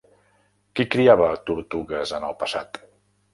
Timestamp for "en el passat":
2.21-2.81